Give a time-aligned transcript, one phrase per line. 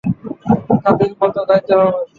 [0.83, 2.01] দাদির মতো গাইতে হবে।